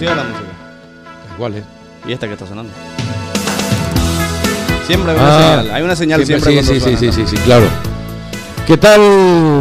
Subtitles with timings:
[0.00, 0.50] conocida la música.
[1.36, 1.64] ¿Cuál es?
[2.06, 2.72] Y esta que está sonando.
[4.86, 5.74] Siempre hay una ah, señal.
[5.74, 6.62] Hay una señal siempre.
[6.62, 7.66] sí, sí, sí, sí, sí, sí, claro.
[8.66, 9.00] ¿Qué tal,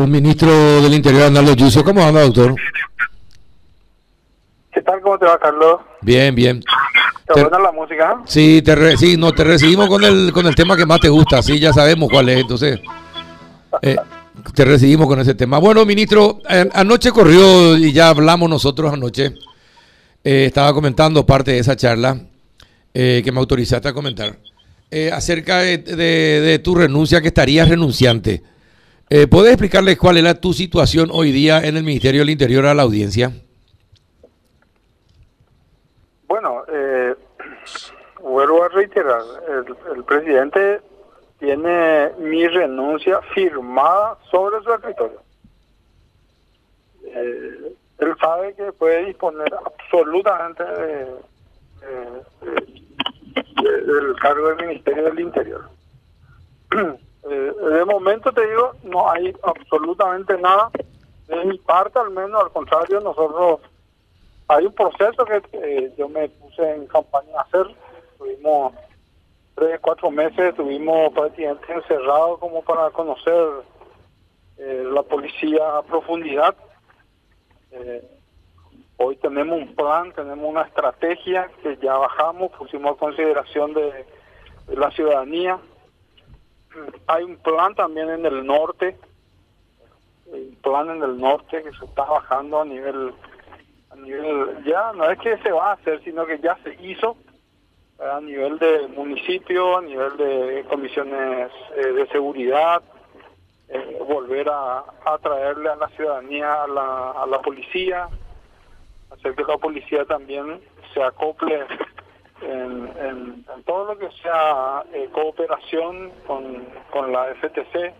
[0.07, 0.49] ministro
[0.81, 1.83] del Interior, Arnaldo Yucio?
[1.83, 2.55] ¿Cómo anda, doctor?
[4.71, 5.01] ¿Qué tal?
[5.01, 5.81] ¿Cómo te va, Carlos?
[6.01, 6.61] Bien, bien.
[7.33, 8.21] ¿Te, buena la música?
[8.25, 11.43] Sí, te sí, no, te recibimos con el, con el tema que más te gusta,
[11.43, 12.79] sí, ya sabemos cuál es, entonces.
[13.81, 13.95] Eh,
[14.53, 15.59] te recibimos con ese tema.
[15.59, 16.39] Bueno, ministro,
[16.73, 19.35] anoche corrió y ya hablamos nosotros anoche.
[20.31, 22.15] Eh, estaba comentando parte de esa charla
[22.93, 24.37] eh, que me autorizaste a comentar
[25.11, 28.43] acerca de, tu renuncia, que estarías renunciante.
[29.29, 32.83] ¿Puedes explicarles cuál era tu situación hoy día en el Ministerio del Interior a la
[32.83, 33.31] audiencia?
[36.27, 37.15] Bueno, eh,
[38.21, 39.23] vuelvo a reiterar,
[39.95, 40.79] el, presidente
[41.39, 45.21] tiene mi renuncia firmada sobre su escritorio.
[47.03, 50.63] Eh, él sabe que puede disponer absolutamente
[53.43, 55.69] del cargo del Ministerio del Interior.
[57.29, 60.71] Eh, de momento te digo, no hay absolutamente nada,
[61.27, 63.59] de mi parte al menos, al contrario, nosotros
[64.47, 67.67] hay un proceso que yo me puse en campaña a hacer.
[68.17, 68.73] Tuvimos
[69.53, 73.47] tres, cuatro meses, estuvimos prácticamente encerrados como para conocer
[74.57, 76.55] eh, la policía a profundidad.
[77.71, 78.03] Eh,
[78.97, 84.05] hoy tenemos un plan, tenemos una estrategia que ya bajamos, pusimos a consideración de,
[84.67, 85.59] la ciudadanía.
[87.07, 88.97] Hay un plan también en el norte,
[90.27, 93.13] un plan en el norte que se está bajando a nivel
[93.89, 97.17] a nivel, ya no es que se va a hacer, sino que ya se hizo
[97.99, 102.83] a nivel de municipio, a nivel de comisiones eh, de seguridad,
[103.69, 104.83] eh, volver a,
[105.21, 108.09] traerle a la ciudadanía, a la, a la policía,
[109.11, 110.59] hacer que la policía también
[110.93, 111.65] se acople
[112.41, 117.93] en, en, todo lo que sea eh, cooperación con, con la FTC.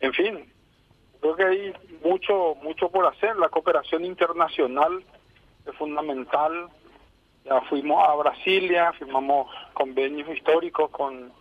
[0.00, 0.52] en fin,
[1.20, 3.36] creo que hay mucho mucho por hacer.
[3.36, 5.04] La cooperación internacional
[5.66, 6.68] es fundamental.
[7.44, 11.32] Ya fuimos a Brasilia, firmamos convenios históricos con,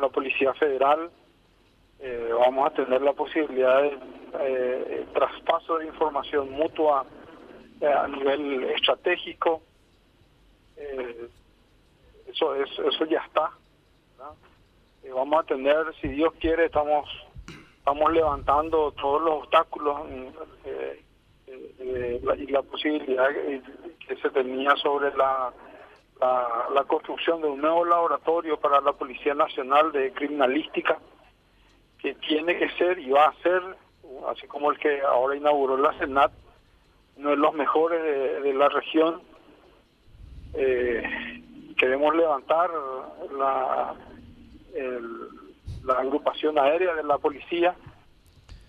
[0.00, 1.10] la Policía Federal.
[2.00, 3.98] Eh, vamos a tener la posibilidad de
[4.40, 7.06] eh, traspaso de información mutua
[7.80, 9.62] eh, a nivel estratégico.
[12.26, 13.50] eso es, eso ya está.
[15.14, 17.08] vamos a tener, si Dios quiere, estamos
[17.84, 20.08] estamos levantando todos los obstáculos
[20.64, 21.02] eh,
[21.46, 25.52] eh, y la posibilidad que se tenía sobre la,
[26.74, 30.98] la, construcción de un nuevo laboratorio para la Policía Nacional de Criminalística,
[31.98, 33.62] que tiene que ser y va a ser,
[34.28, 36.32] así como el que ahora inauguró la Senat,
[37.16, 38.02] uno de los mejores
[38.42, 39.22] de, la región.
[40.54, 41.02] Eh,
[41.76, 42.70] queremos levantar
[43.36, 43.94] la,
[44.74, 45.28] el,
[45.84, 47.74] la agrupación aérea de la policía.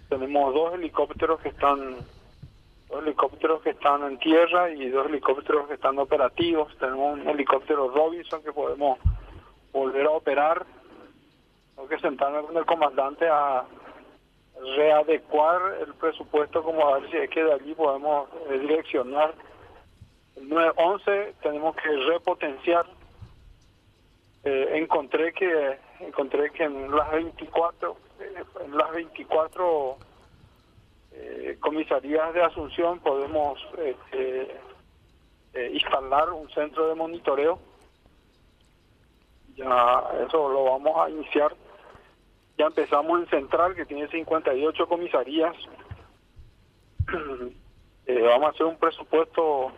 [0.09, 1.97] Tenemos dos helicópteros que están
[2.95, 6.75] dos helicópteros que están en tierra y dos helicópteros que están operativos.
[6.77, 8.99] Tenemos un helicóptero Robinson que podemos
[9.73, 10.65] volver a operar.
[11.75, 13.65] Tengo que sentarme con el comandante a
[14.77, 19.33] readecuar el presupuesto como a ver si es que de allí podemos eh, direccionar.
[20.37, 22.85] El 911 tenemos que repotenciar.
[24.45, 27.97] Eh, encontré que encontré que en las 24
[28.63, 29.97] en las 24
[31.17, 34.59] eh, comisarías de Asunción podemos este,
[35.53, 37.59] eh, instalar un centro de monitoreo.
[39.55, 41.55] Ya eso lo vamos a iniciar.
[42.57, 45.55] Ya empezamos en Central que tiene 58 comisarías.
[48.07, 49.71] Eh, vamos a hacer un presupuesto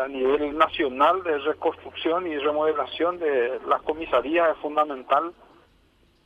[0.00, 5.32] a nivel nacional de reconstrucción y remodelación de las comisarías es fundamental.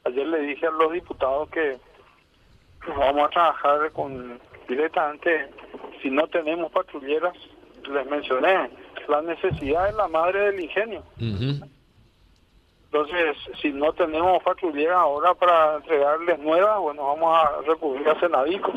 [0.05, 1.79] Ayer le dije a los diputados que
[2.89, 5.51] vamos a trabajar con directamente,
[6.03, 7.35] si no tenemos patrulleras,
[7.91, 8.71] les mencioné,
[9.09, 11.03] la necesidad es la madre del ingenio.
[12.85, 18.73] Entonces, si no tenemos patrulleras ahora para entregarles nuevas, bueno, vamos a recurrir a Senadico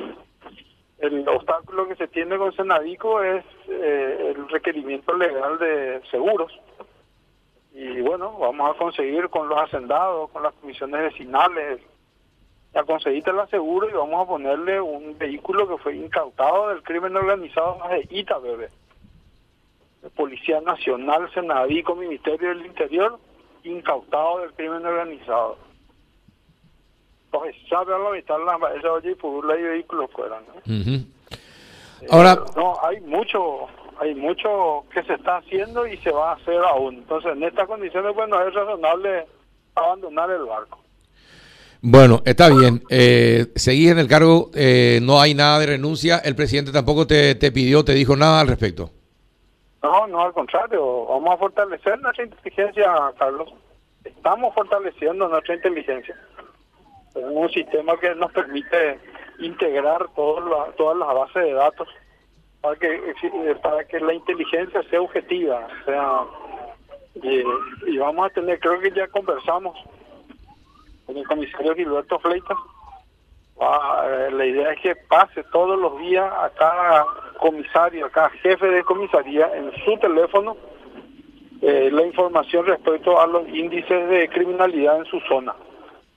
[0.99, 6.51] el obstáculo que se tiene con Senadico es eh, el requerimiento legal de seguros.
[7.73, 11.81] Y bueno, vamos a conseguir con los hacendados, con las comisiones vecinales,
[12.75, 17.16] a conseguirte la seguro y vamos a ponerle un vehículo que fue incautado del crimen
[17.16, 18.69] organizado de ITA, bebé.
[20.16, 23.18] Policía Nacional, Senadico, Ministerio del Interior,
[23.63, 25.57] incautado del crimen organizado
[27.69, 30.44] sabe la mitad la esa oye y vehículos fueran
[32.12, 33.68] Ahora, Eh, no, hay mucho,
[34.00, 36.95] hay mucho que se está haciendo y se va a hacer aún.
[36.95, 39.25] Entonces, en estas condiciones, bueno, es razonable
[39.75, 40.80] abandonar el barco.
[41.81, 42.81] Bueno, está bien.
[42.89, 46.18] Eh, seguís en el cargo, eh, no hay nada de renuncia.
[46.18, 48.92] El presidente tampoco te, te pidió, te dijo nada al respecto.
[49.83, 53.54] No, no, al contrario, vamos a fortalecer nuestra inteligencia, Carlos.
[54.04, 56.16] Estamos fortaleciendo nuestra inteligencia.
[57.13, 59.00] Tenemos un sistema que nos permite
[59.39, 61.88] integrar las todas las bases de datos
[62.62, 63.16] para que
[63.62, 66.24] para que la inteligencia sea objetiva, o sea,
[67.88, 69.77] y vamos a tener, creo que ya conversamos
[71.05, 72.57] con el comisario Gilberto Fleitas.
[73.59, 77.05] Ah, eh, la idea es que pase todos los días a cada
[77.39, 80.57] comisario, a cada jefe de comisaría en su teléfono
[81.61, 85.55] eh, la información respecto a los índices de criminalidad en su zona,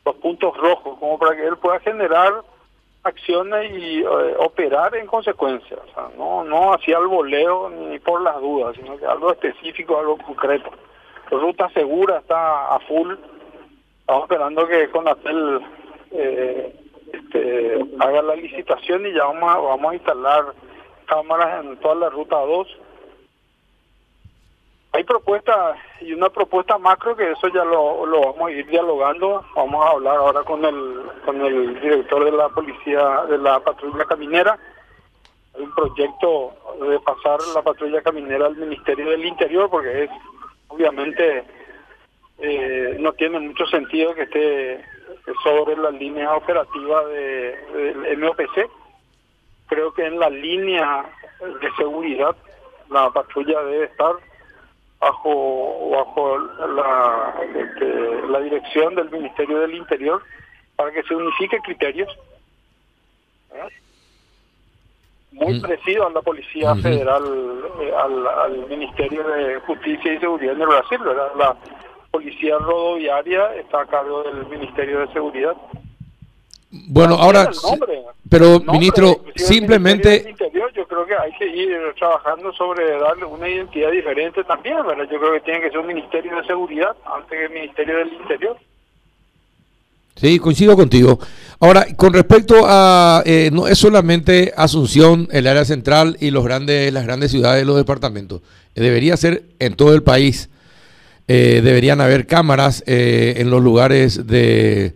[0.05, 2.43] los puntos rojos, como para que él pueda generar
[3.05, 5.76] acciones y eh, operar en consecuencia.
[5.76, 9.99] O sea, no, no hacia el voleo ni por las dudas, sino que algo específico,
[9.99, 10.70] algo concreto.
[11.31, 13.14] Ruta segura está a full.
[14.09, 15.61] Estamos esperando que Conatel
[16.13, 16.75] eh,
[17.13, 20.55] este, haga la licitación y ya vamos a, vamos a instalar
[21.05, 22.69] cámaras en toda la ruta 2.
[24.93, 29.45] Hay propuestas y una propuesta macro que eso ya lo, lo vamos a ir dialogando.
[29.55, 34.07] Vamos a hablar ahora con el con el director de la policía de la patrulla
[34.07, 34.59] caminera.
[35.55, 40.11] Hay un proyecto de pasar la patrulla caminera al Ministerio del Interior porque es
[40.69, 41.58] obviamente
[42.40, 44.85] eh, no tiene mucho sentido que esté
[45.43, 48.70] sobre la línea operativa de, del MOPC.
[49.67, 51.05] Creo que en la línea
[51.61, 52.35] de seguridad
[52.90, 54.14] la patrulla debe estar
[55.00, 60.23] bajo bajo la, este, la dirección del Ministerio del Interior
[60.76, 62.08] para que se unifique criterios
[63.55, 63.69] ¿eh?
[65.32, 65.62] muy Mm.
[65.62, 66.75] parecido a la Policía.
[66.76, 67.25] Federal,
[67.81, 71.31] eh, al, al Ministerio de Justicia y Seguridad en el Brasil, ¿verdad?
[71.37, 71.56] La
[72.19, 75.55] Policía Rodoviaria está a cargo del Ministerio de Seguridad.
[76.70, 78.03] Bueno, ahora, nombre.
[78.29, 83.25] pero nombre, ministro, el simplemente, Interior, yo creo que hay que ir trabajando sobre darle
[83.25, 85.06] una identidad diferente también, ¿verdad?
[85.11, 88.12] Yo creo que tiene que ser un Ministerio de Seguridad antes que el Ministerio del
[88.12, 88.56] Interior.
[90.17, 91.21] sí, coincido contigo.
[91.61, 96.93] Ahora, con respecto a, eh, no es solamente Asunción, el área central y los grandes,
[96.93, 98.43] las grandes ciudades, los departamentos.
[98.75, 100.50] Debería ser en todo el país.
[101.29, 104.95] Eh, deberían haber cámaras eh, en los lugares de,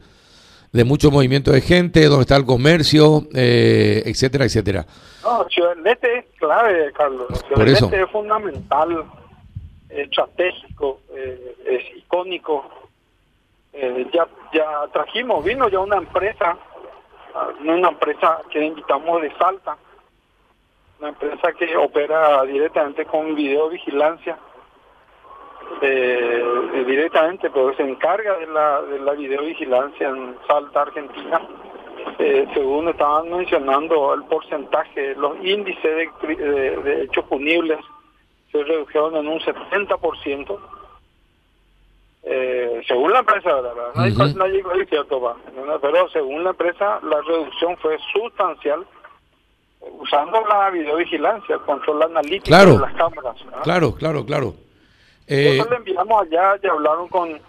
[0.73, 4.87] de mucho movimiento de gente, donde está el comercio, eh, etcétera, etcétera.
[5.23, 7.27] No, Ciudad del Este es clave, Carlos.
[7.29, 7.85] Ciudad Por del eso.
[7.85, 9.05] Este es fundamental,
[9.91, 12.65] estratégico, eh, es icónico.
[13.75, 16.57] Eh, ya ya trajimos, vino ya una empresa,
[17.35, 19.77] ah, una empresa que invitamos de Salta,
[20.99, 24.39] una empresa que opera directamente con videovigilancia,
[25.81, 31.41] eh, directamente, pero se encarga de la, de la videovigilancia en Salta, Argentina.
[32.19, 37.79] Eh, según estaban mencionando, el porcentaje, los índices de, de, de hechos punibles
[38.51, 40.59] se redujeron en un 70%.
[42.25, 45.81] Eh, según la empresa, va, ¿no?
[45.81, 48.87] pero según la empresa, la reducción fue sustancial
[49.99, 52.75] usando la videovigilancia, el control analítico Claro.
[52.75, 53.45] de las cámaras.
[53.45, 53.63] ¿verdad?
[53.65, 54.55] Claro, claro, claro.
[55.33, 57.41] Eh, Eso le enviamos allá, ya hablaron con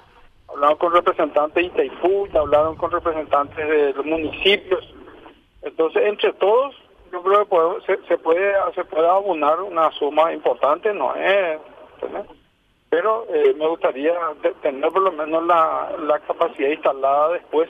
[0.49, 4.93] hablaron con representantes de Itaipú, ya hablaron con representantes de los municipios.
[5.63, 6.75] Entonces, entre todos,
[7.11, 11.59] yo creo que podemos- se, se puede se puede abonar una suma importante, no es,
[12.89, 14.13] pero eh, me gustaría
[14.61, 17.69] tener por lo menos la, la capacidad instalada después,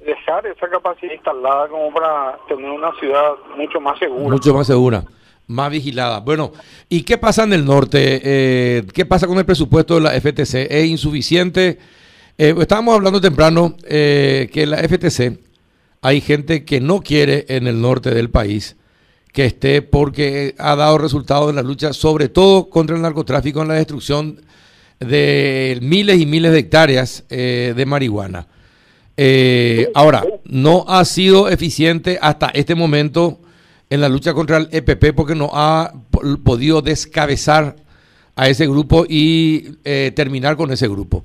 [0.00, 4.28] dejar esa capacidad instalada como para tener una ciudad mucho más segura.
[4.28, 5.02] Mucho más segura,
[5.50, 6.20] más vigilada.
[6.20, 6.52] Bueno,
[6.88, 8.20] ¿y qué pasa en el norte?
[8.22, 10.70] Eh, ¿Qué pasa con el presupuesto de la FTC?
[10.70, 11.78] ¿Es insuficiente?
[12.38, 15.38] Eh, estábamos hablando temprano eh, que la FTC,
[16.00, 18.76] hay gente que no quiere en el norte del país
[19.32, 23.68] que esté porque ha dado resultados en la lucha, sobre todo contra el narcotráfico, en
[23.68, 24.40] la destrucción
[25.00, 28.46] de miles y miles de hectáreas eh, de marihuana.
[29.94, 33.40] Ahora, no ha sido eficiente hasta este momento
[33.90, 37.76] en la lucha contra el EPP porque no ha po- podido descabezar
[38.36, 41.24] a ese grupo y eh, terminar con ese grupo.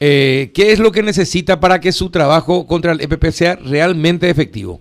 [0.00, 4.30] Eh, ¿Qué es lo que necesita para que su trabajo contra el EPP sea realmente
[4.30, 4.80] efectivo?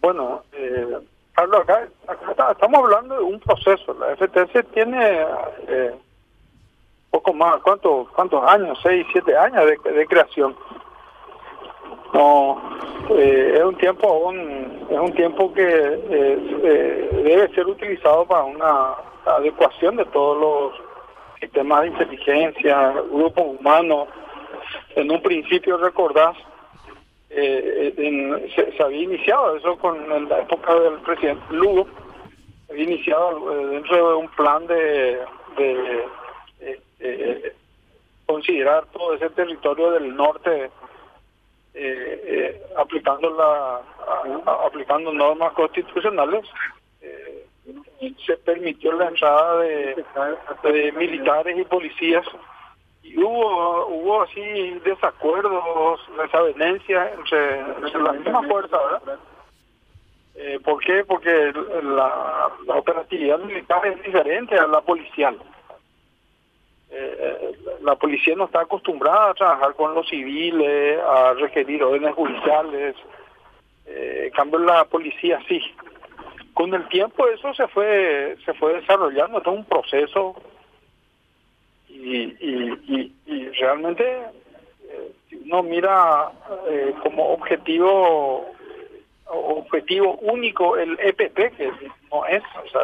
[0.00, 0.98] Bueno, eh,
[1.34, 3.96] Carlos, acá, acá estamos hablando de un proceso.
[4.00, 5.20] La FTC tiene
[5.68, 5.92] eh,
[7.10, 8.78] poco más, ¿cuántos, cuántos años?
[8.82, 10.56] Seis, siete años de, de creación.
[12.12, 12.60] No,
[13.10, 18.94] eh, es un tiempo aún, es un tiempo que eh, debe ser utilizado para una
[19.24, 20.92] adecuación de todos los
[21.40, 24.08] sistemas de inteligencia, grupos humanos.
[24.94, 26.36] En un principio, recordás,
[27.30, 31.86] eh, se, había iniciado eso con en la época del presidente Lugo,
[32.70, 35.18] había iniciado eh, dentro de un plan de,
[35.56, 36.04] de
[37.00, 37.54] eh,
[38.26, 40.70] considerar todo ese territorio del norte
[42.76, 43.80] aplicando la
[44.66, 46.44] aplicando normas constitucionales
[48.26, 52.26] se permitió la entrada de militares y policías
[53.02, 59.18] y hubo hubo así desacuerdos, desavenencias entre, entre la misma fuerza, ¿verdad?
[60.34, 61.04] Eh, ¿Por qué?
[61.04, 61.52] Porque
[61.82, 65.38] la, operatividad militar es diferente a la policial.
[67.82, 72.94] La policía no está acostumbrada a trabajar con los civiles, a requerir órdenes judiciales.
[73.86, 75.60] Eh, en cambio, la policía sí.
[76.54, 80.34] Con el tiempo eso se fue se fue desarrollando, todo un proceso
[81.88, 82.34] y,
[83.26, 84.04] y, realmente
[84.88, 85.12] eh,
[85.44, 86.30] uno mira
[86.68, 88.50] eh, como objetivo
[89.26, 91.72] objetivo único el EPP que
[92.10, 92.82] no es o sea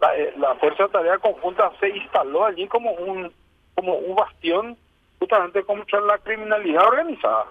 [0.00, 3.32] la, la, fuerza de tarea conjunta se instaló allí como un
[3.74, 4.76] como un bastión
[5.18, 7.46] justamente contra la criminalidad organizada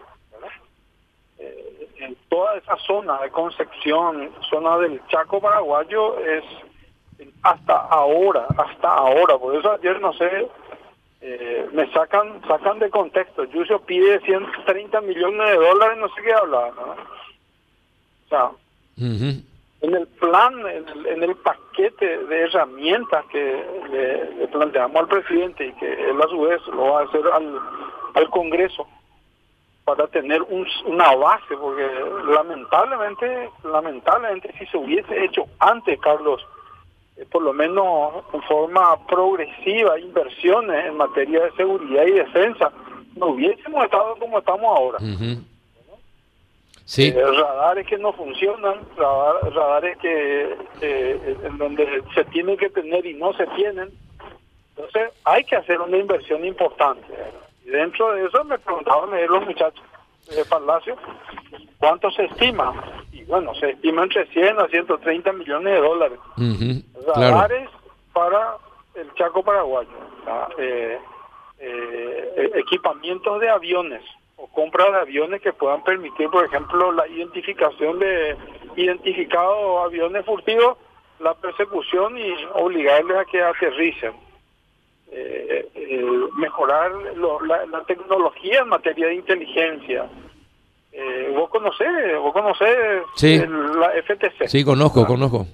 [1.39, 6.43] eh, en toda esa zona de Concepción zona del Chaco paraguayo es
[7.43, 10.47] hasta ahora, hasta ahora, por eso ayer no sé,
[11.21, 13.45] eh, me sacan sacan de contexto.
[13.45, 16.95] Yusio pide 130 millones de dólares, no sé qué hablar, ¿no?
[18.25, 18.51] O sea,
[19.85, 26.09] en el plan, en el, paquete de herramientas que le, planteamos al presidente y que
[26.09, 28.87] él a su vez lo va a hacer al, Congreso
[29.83, 31.87] para tener un, una base, porque
[32.27, 36.41] lamentablemente, lamentablemente si se hubiese hecho antes, Carlos,
[37.17, 42.71] eh, por lo menos en forma progresiva inversiones en materia de seguridad y defensa,
[43.15, 44.97] no hubiésemos estado como estamos ahora.
[46.85, 47.09] Sí.
[47.09, 53.13] Eh, radares que no funcionan, radares que eh, en donde se tienen que tener y
[53.15, 53.89] no se tienen.
[54.69, 57.07] Entonces hay que hacer una inversión importante.
[57.65, 59.83] Y dentro de eso me preguntaban los muchachos
[60.29, 60.95] de Palacio
[61.79, 62.73] cuánto se estima
[63.27, 66.19] bueno, se estima entre 100 a 130 millones de dólares.
[67.15, 67.69] Radares
[68.13, 68.57] para
[68.95, 69.89] el Chaco paraguayo.
[70.57, 70.99] Eh,
[71.59, 74.03] eh, e-, equipamientos de aviones
[74.45, 78.35] o compra de aviones que puedan permitir, por ejemplo, la identificación de
[78.75, 80.77] identificados aviones furtivos,
[81.19, 84.13] la persecución y obligarles a que aterricen.
[85.11, 85.69] Eh,
[86.37, 90.09] mejorar la, tecnología en materia de inteligencia,
[90.91, 92.77] eh, vos conocés, vos conocés
[93.21, 94.47] la FTC.
[94.47, 95.07] Sí, conozco, ah.
[95.07, 95.45] conozco.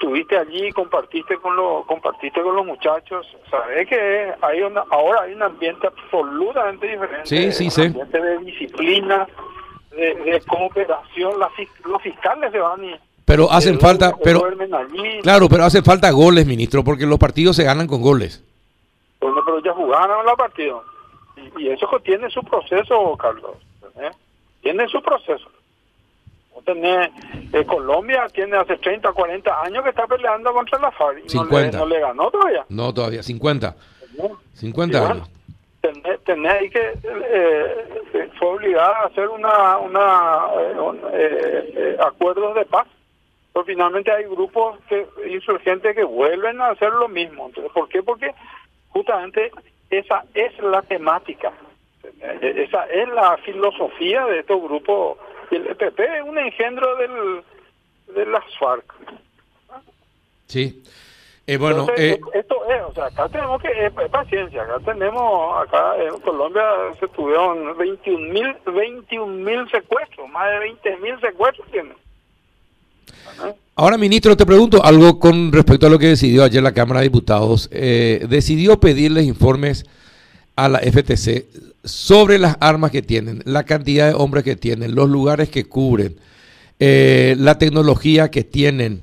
[0.00, 3.26] Estuviste allí, compartiste con los, compartiste con los muchachos.
[3.50, 7.26] Sabés que hay una, ahora hay un ambiente absolutamente diferente.
[7.26, 7.82] Sí, sí, sí.
[7.82, 9.28] Un ambiente de disciplina,
[9.90, 11.34] de, cooperación.
[11.38, 12.94] los fiscales se van y
[13.26, 14.42] pero hacen falta, pero
[15.22, 18.42] claro, pero hacen falta goles, ministro, porque los partidos se ganan con goles.
[19.20, 20.82] Bueno, pero ya jugaron los partidos
[21.36, 23.52] y, y eso tiene su proceso, Carlos.
[24.00, 24.10] ¿eh?
[24.62, 25.48] tiene su proceso.
[26.66, 31.86] Eh, Colombia tiene hace 30, 40 años que está peleando contra la FARC y No,
[31.86, 32.64] le, ganó todavía.
[32.68, 33.74] No, todavía, 50.
[34.54, 35.30] 50 años.
[36.24, 40.46] Tenés, que, eh, fue obligada a hacer una, una
[41.12, 42.86] eh, acuerdos de paz.
[43.52, 47.46] Pero finalmente hay grupos que, insurgentes que vuelven a hacer lo mismo.
[47.46, 48.02] Entonces, ¿Por qué?
[48.02, 48.32] Porque
[48.90, 49.50] justamente
[49.90, 51.52] esa es la temática.
[52.40, 55.18] Esa es la filosofía de estos grupos.
[55.50, 57.42] El EPP es un engendro del,
[58.14, 58.84] de las FARC.
[60.46, 60.82] Sí.
[61.46, 65.94] Eh, bueno, eh, esto es, o sea, acá tenemos que, eh, paciencia, acá tenemos, acá
[66.00, 66.62] en Colombia
[67.00, 71.94] se tuvieron 21 mil 21 mil secuestros, más de 20 mil secuestros tienen.
[73.74, 77.06] Ahora, ministro, te pregunto algo con respecto a lo que decidió ayer la Cámara de
[77.06, 77.68] Diputados.
[77.70, 79.84] decidió pedirles informes
[80.54, 85.08] a la FTC sobre las armas que tienen, la cantidad de hombres que tienen, los
[85.08, 86.16] lugares que cubren,
[86.78, 89.02] eh, la tecnología que tienen,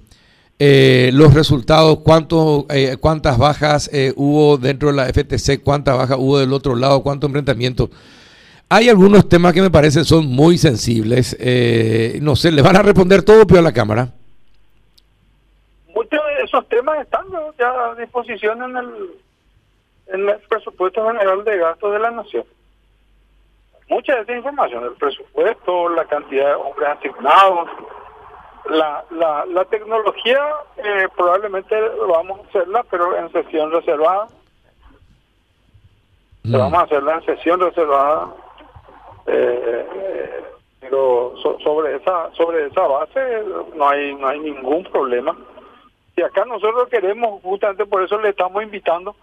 [0.59, 6.39] eh, los resultados, cuánto, eh, cuántas bajas hubo dentro de la FTC, cuántas bajas hubo
[6.39, 7.89] del otro lado, cuántos enfrentamientos.
[8.69, 11.37] Hay algunos temas que me parecen son muy sensibles.
[12.21, 14.11] no sé, ¿le van a responder todo pero a la Cámara?
[15.95, 17.25] Muchos de esos temas están
[17.57, 18.89] ya a disposición en el,
[20.07, 22.43] en el presupuesto general de gastos de la Nación
[23.89, 27.69] mucha de esa información, el presupuesto, la cantidad de hombres asignados,
[28.69, 30.39] la, la, la tecnología
[30.77, 31.75] eh, probablemente
[32.07, 34.27] vamos a hacerla, pero en sesión reservada.
[36.43, 36.57] Mm.
[36.57, 38.27] Vamos a hacerla en sesión reservada.
[39.25, 40.43] Eh, eh,
[40.79, 43.43] pero so- sobre esa sobre esa base
[43.75, 45.35] no hay no hay ningún problema.
[46.15, 49.15] Y acá nosotros queremos, justamente por eso le estamos invitando.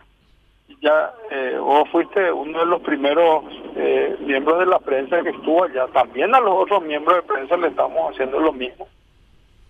[0.80, 3.44] Ya eh, vos fuiste uno de los primeros
[3.76, 5.86] eh, miembros de la prensa que estuvo allá.
[5.88, 8.88] También a los otros miembros de prensa le estamos haciendo lo mismo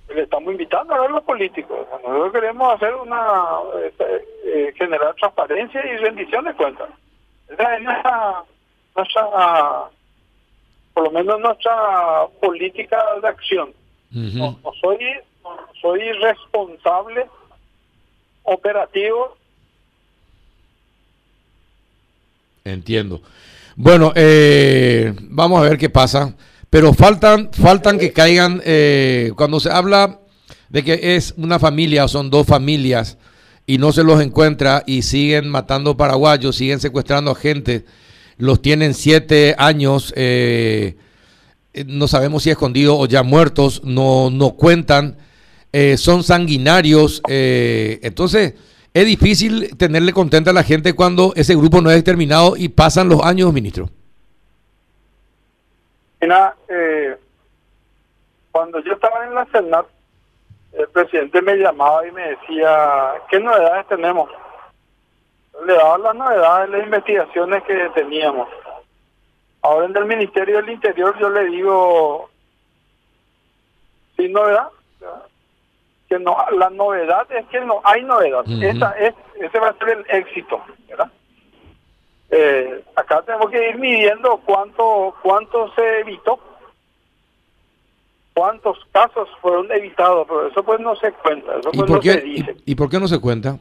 [0.08, 1.86] le estamos invitando a ver los políticos.
[1.90, 6.90] Nosotros queremos hacer una, eh, eh, generar transparencia y rendición de cuentas.
[7.48, 8.44] Esa es nuestra,
[8.94, 9.90] nuestra,
[10.92, 13.72] por lo menos nuestra política de acción.
[14.10, 14.98] No, no soy,
[15.42, 17.26] no soy responsable
[18.44, 19.36] operativo
[22.64, 23.20] Entiendo.
[23.76, 26.34] Bueno, eh, vamos a ver qué pasa.
[26.70, 30.20] Pero faltan, faltan que caigan, eh, cuando se habla
[30.68, 33.16] de que es una familia son dos familias
[33.64, 37.84] y no se los encuentra y siguen matando paraguayos, siguen secuestrando a gente,
[38.38, 40.96] los tienen siete años, eh,
[41.72, 45.16] eh, no sabemos si escondidos o ya muertos, no, no cuentan,
[45.72, 48.54] eh, son sanguinarios, eh, entonces
[48.94, 53.08] es difícil tenerle contenta a la gente cuando ese grupo no es exterminado y pasan
[53.08, 53.88] los años, ministro.
[56.20, 57.16] Mira, eh,
[58.52, 59.86] cuando yo estaba en la Senat,
[60.74, 64.30] el presidente me llamaba y me decía, ¿qué novedades tenemos?
[65.66, 68.48] Le daba las novedades, las investigaciones que teníamos.
[69.62, 72.30] Ahora en el Ministerio del Interior yo le digo,
[74.16, 74.68] sin novedad,
[76.14, 78.44] que no, la novedad es que no hay novedad.
[78.46, 78.62] Ujú.
[78.62, 81.10] Esa es, ese va a ser el éxito, ¿verdad?
[82.30, 86.38] Eh, acá tenemos que ir midiendo cuánto cuánto se evitó,
[88.32, 92.02] cuántos casos fueron evitados, pero eso pues no se cuenta, eso ¿Y pues por, no
[92.02, 93.58] se qué, dice, y, y por qué no se cuenta?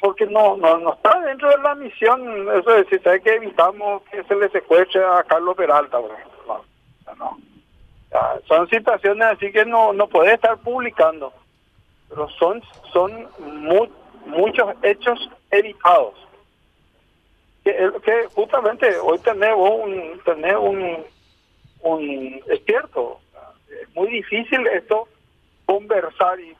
[0.00, 4.02] porque no, no no está dentro de la misión, eso es decir, ¿sabe que evitamos
[4.10, 5.98] que se le secuestre a Carlos Peralta?
[6.46, 7.38] No, no.
[8.10, 11.32] Ya, son situaciones así que no no puede estar publicando,
[12.08, 13.88] pero son son mu-
[14.26, 16.14] muchos hechos evitados.
[17.64, 17.72] que,
[18.04, 21.04] que justamente hoy tenemos un tenés un
[21.82, 22.60] un es
[23.68, 25.08] es muy difícil esto
[25.66, 26.56] conversar y